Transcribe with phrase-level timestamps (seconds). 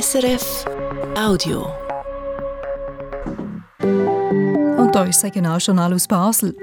[0.00, 0.64] SRF
[1.16, 1.68] Audio.
[4.76, 6.56] Und da ist das Regionaljournal aus Basel.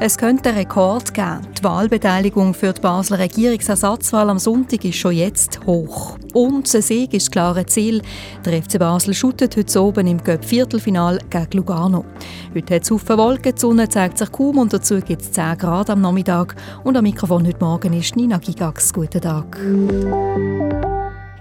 [0.00, 1.46] Es könnte einen Rekord geben.
[1.58, 6.16] Die Wahlbeteiligung für die Basler Regierungsersatzwahl am Sonntag ist schon jetzt hoch.
[6.32, 8.00] Und ein Sieg ist das klare Ziel.
[8.46, 12.06] Der FC Basel schuttet heute oben im Göpp Viertelfinal gegen Lugano.
[12.54, 15.58] Heute hat es Haufen Wolken, die Sonne zeigt sich kaum und dazu gibt es 10
[15.58, 16.56] Grad am Nachmittag.
[16.82, 18.90] Und am Mikrofon heute Morgen ist Nina Gigax.
[18.90, 19.60] Guten Tag.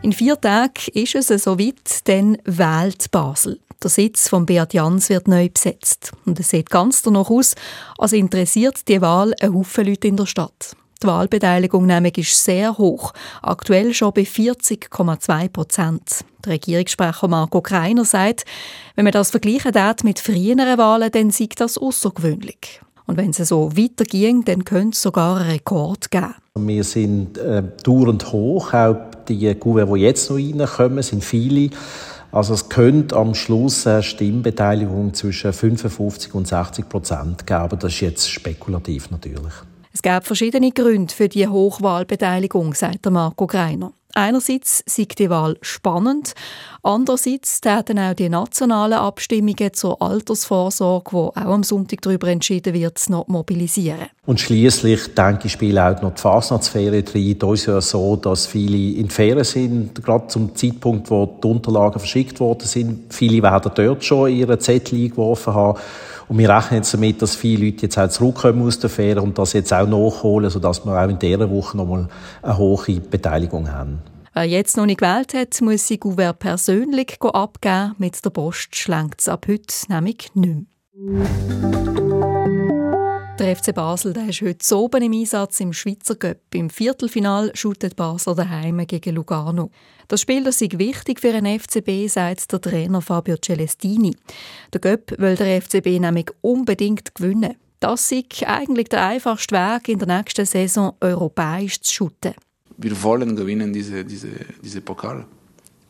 [0.02, 3.60] In vier Tagen ist es soweit, dann wählt Basel.
[3.84, 6.14] Der Sitz von Beat Jans wird neu besetzt.
[6.26, 7.56] Und es sieht ganz danach aus,
[7.98, 10.78] als interessiert die Wahl einen Haufen Leute in der Stadt.
[11.04, 16.26] Die Wahlbeteiligung nämlich ist sehr hoch, aktuell schon bei 40,2 Prozent.
[16.46, 18.46] Der Regierungssprecher Marco Kreiner sagt,
[18.96, 22.82] wenn man das vergleichen darf mit früheren Wahlen, dann sieht das außergewöhnlich.
[23.06, 26.36] Und wenn es so weiterging, dann könnte es sogar einen Rekord geben.
[26.56, 28.98] Wir sind äh, dauernd hoch, auch
[29.30, 31.70] die Kugeln, die jetzt noch reinkommen, sind viele.
[32.32, 38.02] Also es könnte am Schluss eine Stimmbeteiligung zwischen 55 und 60 Prozent geben, das ist
[38.02, 39.54] jetzt spekulativ natürlich.
[39.92, 43.94] Es gab verschiedene Gründe für die Hochwahlbeteiligung, sagt Marco Greiner.
[44.16, 46.34] Einerseits sei die Wahl spannend,
[46.82, 53.08] andererseits täten auch die nationalen Abstimmungen zur Altersvorsorge, wo auch am Sonntag darüber entschieden wird,
[53.10, 54.08] noch mobilisieren.
[54.26, 57.38] Und schließlich denke ich, spielen auch noch die Fasnachtsferien rein.
[57.38, 62.00] Da ist ja so, dass viele in Ferien sind, gerade zum Zeitpunkt, wo die Unterlagen
[62.00, 63.14] verschickt worden sind.
[63.14, 65.80] Viele werden dort schon ihre Zettel eingeworfen haben.
[66.30, 69.38] Und wir rechnen jetzt damit, dass viele Leute jetzt auch zurückkommen aus der Ferien und
[69.40, 72.08] das jetzt auch nachholen, sodass wir auch in dieser Woche nochmal
[72.44, 73.99] eine hohe Beteiligung haben.
[74.34, 77.96] Wer jetzt noch nicht gewählt hat, muss sein Gouverne persönlich abgeben.
[77.98, 81.60] Mit der Post schlägt es ab heute nämlich nicht mehr.
[83.40, 86.38] Der FC Basel der ist heute oben im Einsatz im Schweizer Cup.
[86.54, 89.72] Im Viertelfinal shootet Basel daheim gegen Lugano.
[90.10, 94.14] Das Spiel ist wichtig für den FCB, sagt der Trainer Fabio Celestini.
[94.74, 97.56] Der Cup will der FCB nämlich unbedingt gewinnen.
[97.80, 102.34] Das ist eigentlich der einfachste Weg, in der nächsten Saison europäisch zu shooten.
[102.82, 104.30] Wir wollen gewinnen diese, diese,
[104.64, 105.26] diese Pokal.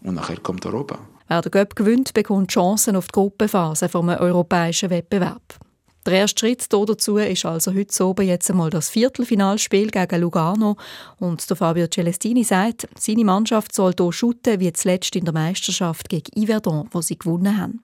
[0.02, 0.98] Und nachher kommt Europa.
[1.28, 5.60] Wer den Cup gewinnt, bekommt Chancen auf die Gruppenphase vom europäischen Wettbewerb.
[6.08, 10.78] Der erste Schritt dazu ist also heute oben jetzt einmal das Viertelfinalspiel gegen Lugano.
[11.20, 16.10] Und der Fabio Celestini sagt, seine Mannschaft soll hier shooten wie zuletzt in der Meisterschaft
[16.10, 17.84] gegen Yverdon, wo sie gewonnen haben.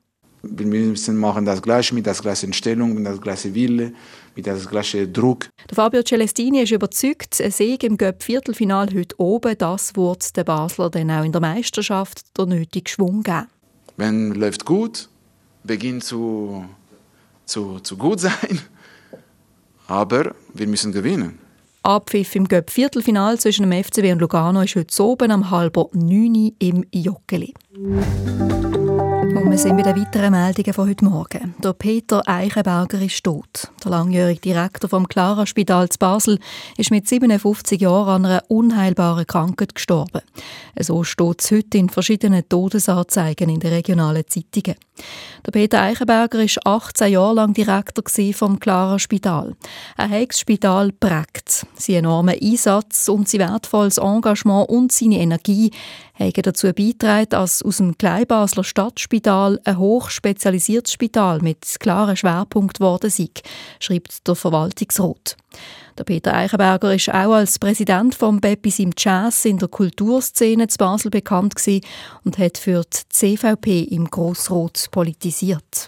[0.50, 3.94] Wir müssen machen das Gleiche mit der gleichen Stellung, mit der gleichen Wille,
[4.36, 5.50] mit dem gleichen Druck.
[5.70, 10.46] Der Fabio Celestini ist überzeugt, ein Sieg im Göpp Viertelfinal heute oben, das wird den
[10.46, 13.48] Basler dann auch in der Meisterschaft der nötige Schwung geben.
[13.98, 15.10] Wenn es läuft gut,
[15.64, 16.66] beginnt zu
[17.46, 18.60] zu, zu gut sein,
[19.88, 21.40] aber wir müssen gewinnen.
[21.84, 26.56] Abpfiff im Göpp Viertelfinal zwischen dem FCW und Lugano ist heute oben am halber neun
[26.58, 27.54] im Joggeli.
[29.36, 31.56] Und wir sind bei den weiteren Meldungen von heute Morgen.
[31.62, 33.70] Der Peter Eichenberger ist tot.
[33.84, 36.40] Der langjährige Direktor vom Clara Spital zu Basel
[36.78, 40.22] ist mit 57 Jahren an einer unheilbaren Krankheit gestorben.
[40.80, 44.78] So steht es heute in verschiedenen Todesanzeigen in den regionalen Zeitungen.
[45.46, 48.04] Der Peter Eichenberger war 18 Jahre lang Direktor
[48.34, 49.56] vom Clara Spital.
[49.98, 51.68] Er hat das Spital prägt.
[51.76, 55.72] Sein enormer Einsatz und sein wertvolles Engagement und seine Energie
[56.18, 63.08] haben dazu beigetragen, dass aus dem Kleinbasler Stadtspital ein hochspezialisiertes Spital mit klaren Schwerpunkt geworden
[63.08, 63.42] ist,
[63.80, 65.38] schreibt der Verwaltungsrat.
[65.98, 70.78] Der Peter Eichenberger ist auch als Präsident vom Bepis im Jazz in der Kulturszene zu
[70.78, 71.56] Basel bekannt
[72.24, 75.88] und hat für die CVP im Grossrot politisiert.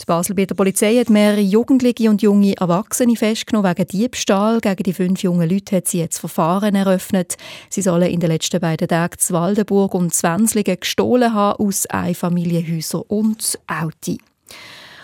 [0.00, 4.60] Die Basel bei der Polizei hat mehrere Jugendliche und junge Erwachsene festgenommen wegen Diebstahl.
[4.60, 7.36] Gegen die fünf jungen Leute hat sie jetzt Verfahren eröffnet.
[7.68, 13.02] Sie sollen in den letzten beiden Tagen zu Waldenburg und Zwänslingen gestohlen haben aus Einfamilienhäusern
[13.08, 14.18] und Autos.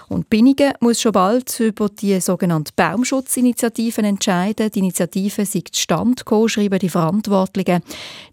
[0.08, 4.70] Und Binnigen muss schon bald über die sogenannte Baumschutzinitiative entscheiden.
[4.70, 7.82] Die Initiative sei zustande gekommen, schreiben die Verantwortlichen.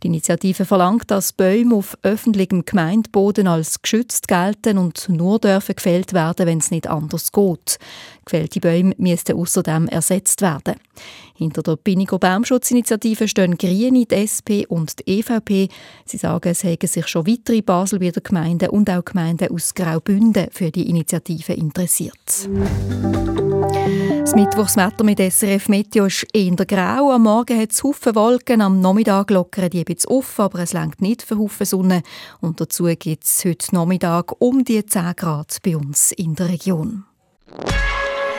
[0.04, 6.14] Die Initiative verlangt, dass Bäume auf öffentlichem Gemeindeboden als geschützt gelten und nur dürfen gefällt
[6.14, 7.80] werden, wenn es nicht anders geht.
[8.26, 10.76] Gefällte Bäume müssten außerdem ersetzt werden.
[11.36, 15.70] Hinter der Binniger Baumschutzinitiative stehen Grüne, die SP und die EVP.
[16.06, 20.70] Sie sagen, es hätten sich schon weitere Baselbieter Gemeinden und auch Gemeinden aus Graubünden für
[20.70, 22.48] die Initiative interessiert.
[24.22, 27.12] Das Mittwochswetter mit SRF Meteo ist eher grau.
[27.12, 30.74] Am Morgen hat es Haufen Wolken, am Nachmittag lockern die ein bisschen auf, aber es
[30.74, 32.04] längt nicht für Haufen Sonne.
[32.40, 37.06] Und dazu gibt es heute Nachmittag um die 10 Grad bei uns in der Region.